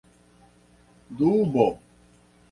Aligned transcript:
dubo 1.19 1.67